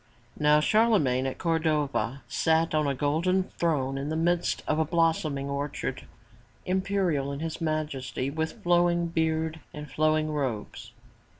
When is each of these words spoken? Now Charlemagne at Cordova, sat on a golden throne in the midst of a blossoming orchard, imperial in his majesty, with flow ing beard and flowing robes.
Now 0.39 0.61
Charlemagne 0.61 1.27
at 1.27 1.37
Cordova, 1.37 2.23
sat 2.27 2.73
on 2.73 2.87
a 2.87 2.95
golden 2.95 3.43
throne 3.43 3.99
in 3.99 4.09
the 4.09 4.15
midst 4.15 4.63
of 4.67 4.79
a 4.79 4.83
blossoming 4.83 5.47
orchard, 5.47 6.07
imperial 6.65 7.31
in 7.31 7.39
his 7.39 7.61
majesty, 7.61 8.31
with 8.31 8.63
flow 8.63 8.89
ing 8.89 9.09
beard 9.09 9.59
and 9.75 9.87
flowing 9.87 10.31
robes. 10.31 10.91